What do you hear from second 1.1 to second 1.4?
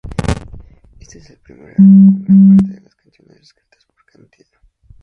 es el